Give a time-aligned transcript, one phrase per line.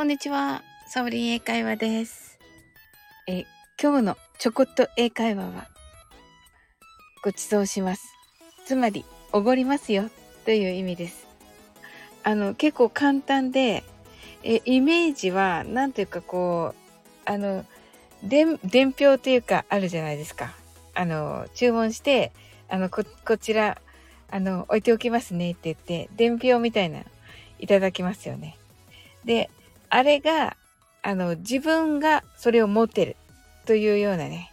[0.00, 0.62] こんにちは。
[0.86, 2.38] サオリン英会話です。
[3.26, 3.44] え、
[3.78, 5.68] 今日のちょこっと英会話は、
[7.22, 8.14] ご馳走します。
[8.64, 10.08] つまり、おごりますよ
[10.46, 11.26] という意味です。
[12.22, 13.84] あの、結構簡単で、
[14.42, 17.66] え、イメージは、なんというかこう、あの、
[18.24, 20.54] 伝、伝票というかあるじゃないですか。
[20.94, 22.32] あの、注文して、
[22.70, 23.76] あの、こ、こちら、
[24.30, 27.02] あの、置いておきますねって言って、伝票みたいな、
[27.58, 28.56] いただきますよね。
[29.26, 29.50] で、
[29.90, 30.56] あれが、
[31.02, 33.16] あの、自分がそれを持てる
[33.66, 34.52] というようなね、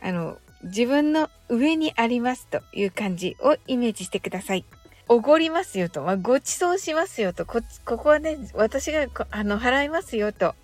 [0.00, 4.64] あの、自分の上にありますという感じをイメージしてください。
[5.08, 10.54] おごりますよと、まあ、ご馳走しますよと、こ、ここはね、私が、あの、払いますよと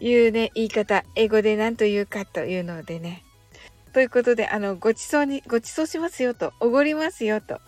[0.00, 3.24] いうね、言い方、英語で何と言うかというのでね。
[3.92, 7.60] ということで、あの、ご馳走に、ご馳走しますよと、おごりますよと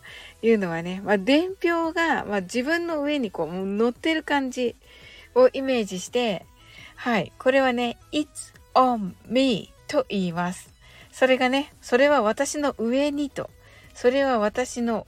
[0.43, 4.75] いうのはね、まあ、伝票が、まあ、自分の上にこう、乗ってる感じ
[5.37, 6.45] をイメージして、
[6.97, 10.71] はい、これはね、it's on me と言います。
[11.13, 13.51] それがね、それは私の上にと、
[13.95, 15.07] それは私の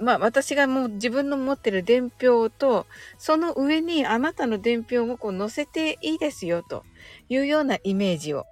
[0.00, 2.86] まあ私がもう自分の持ってる伝票と、
[3.18, 6.84] その上にあなたの伝票もこう載せていいですよと
[7.28, 8.46] いうようなイメージを、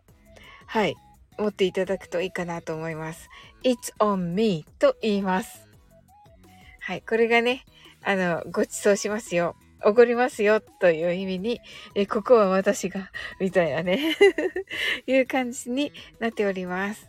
[0.67, 0.97] はい、
[1.39, 3.29] 持っていただくといいかなと思います。
[3.63, 5.67] It's on me と言います。
[6.81, 7.65] はい、これがね、
[8.03, 9.57] あの、ご馳走しますよ。
[9.85, 11.61] おごりますよという意味に、
[11.95, 13.11] えここは私が、
[13.41, 14.17] みたいなね
[15.07, 17.09] いう感じになっております。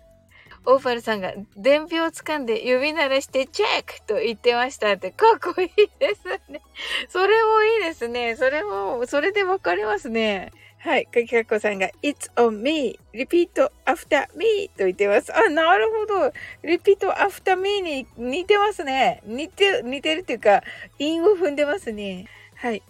[0.66, 6.62] オーファルさんが、伝票を掴んで指鳴らしてチェックと言ってましたって、かっこいいですね。
[7.08, 8.36] それもいいですね。
[8.36, 10.52] それも、それでわかりますね。
[10.80, 11.06] はい。
[11.06, 13.00] かきかっこさんが、It's on me.
[13.14, 15.36] repeat after me と言ってます。
[15.36, 16.34] あ、なるほど。
[16.64, 19.22] repeat after me に似てますね。
[19.26, 20.62] 似て、似てるっていうか、
[21.00, 22.28] 韻を踏んでますね。
[22.58, 22.84] はい。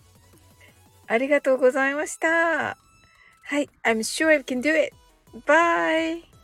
[1.07, 2.77] ありがとうございました。
[3.43, 3.69] はい。
[3.83, 4.93] I'm sure I can do it.
[5.45, 6.36] Bye.